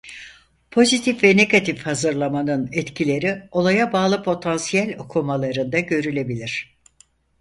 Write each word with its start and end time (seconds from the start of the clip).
Pozitif 0.71 1.23
ve 1.23 1.37
negatif 1.37 1.85
hazırlamanın 1.85 2.69
etkileri 2.71 3.47
olaya 3.51 3.93
bağlı 3.93 4.23
potansiyel 4.23 4.97
okumalarında 4.99 5.79
görülebilir. 5.79 6.77